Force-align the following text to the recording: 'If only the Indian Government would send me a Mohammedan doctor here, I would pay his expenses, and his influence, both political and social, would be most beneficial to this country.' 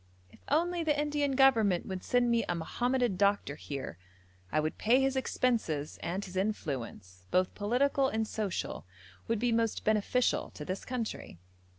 'If 0.31 0.43
only 0.47 0.83
the 0.83 0.99
Indian 0.99 1.33
Government 1.35 1.85
would 1.85 2.03
send 2.03 2.31
me 2.31 2.43
a 2.49 2.55
Mohammedan 2.55 3.17
doctor 3.17 3.53
here, 3.55 3.99
I 4.51 4.59
would 4.59 4.79
pay 4.79 4.99
his 4.99 5.15
expenses, 5.15 5.99
and 6.01 6.25
his 6.25 6.35
influence, 6.35 7.27
both 7.29 7.53
political 7.53 8.07
and 8.07 8.27
social, 8.27 8.87
would 9.27 9.37
be 9.37 9.51
most 9.51 9.83
beneficial 9.83 10.49
to 10.55 10.65
this 10.65 10.85
country.' 10.85 11.37